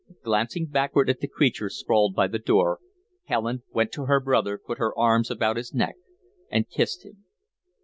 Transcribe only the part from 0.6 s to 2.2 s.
backward at the creature sprawled